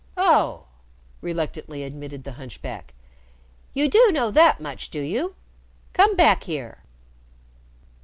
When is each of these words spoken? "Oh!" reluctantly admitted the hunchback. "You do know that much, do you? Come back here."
"Oh!" 0.17 0.65
reluctantly 1.21 1.83
admitted 1.83 2.23
the 2.23 2.31
hunchback. 2.31 2.95
"You 3.75 3.87
do 3.87 4.09
know 4.11 4.31
that 4.31 4.59
much, 4.59 4.89
do 4.89 5.01
you? 5.01 5.35
Come 5.93 6.15
back 6.15 6.45
here." 6.45 6.79